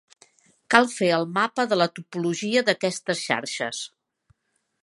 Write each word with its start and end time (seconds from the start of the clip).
Cal 0.75 0.87
fer 0.93 1.09
el 1.17 1.27
mapa 1.35 1.67
de 1.73 1.79
la 1.81 1.89
topologia 1.99 2.67
d'aquestes 2.71 3.25
xarxes. 3.29 3.87